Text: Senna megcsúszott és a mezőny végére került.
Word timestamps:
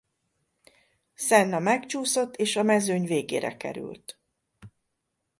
Senna 1.15 1.59
megcsúszott 1.59 2.35
és 2.35 2.55
a 2.55 2.63
mezőny 2.63 3.05
végére 3.05 3.57
került. 3.57 4.19